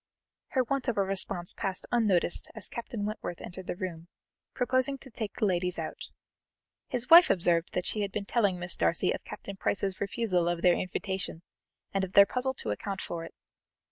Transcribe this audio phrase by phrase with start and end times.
[0.53, 4.07] Her want of response passed unnoticed as Captain Wentworth entered the room,
[4.55, 6.09] proposing to take the ladies out.
[6.87, 10.63] His wife observed that she had been telling Miss Darcy of Captain Price's refusal of
[10.63, 11.43] their invitation,
[11.93, 13.35] and of their puzzle to account for it.